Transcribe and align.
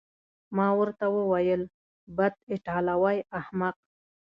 ما 0.55 0.67
ورته 0.79 1.05
وویل: 1.17 1.61
بد، 2.17 2.33
ایټالوی 2.53 3.17
احمق. 3.39 3.75